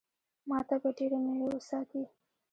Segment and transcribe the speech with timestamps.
[0.49, 2.01] ما ته به ډېرې مېوې وساتي.